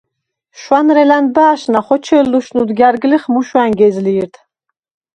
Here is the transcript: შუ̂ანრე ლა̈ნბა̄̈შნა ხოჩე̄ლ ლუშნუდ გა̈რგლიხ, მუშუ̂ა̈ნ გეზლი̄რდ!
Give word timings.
შუ̂ანრე 0.61 1.03
ლა̈ნბა̄̈შნა 1.09 1.79
ხოჩე̄ლ 1.85 2.25
ლუშნუდ 2.31 2.69
გა̈რგლიხ, 2.79 3.23
მუშუ̂ა̈ნ 3.33 3.71
გეზლი̄რდ! 3.79 4.33